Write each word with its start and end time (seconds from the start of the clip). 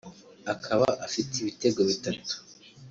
akaba 0.53 0.87
afite 1.05 1.33
ibitego 1.37 1.79
bitatu 1.89 2.33